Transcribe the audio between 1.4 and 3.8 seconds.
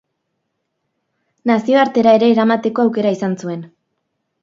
Nazioartera ere eramateko aukera izan zuen.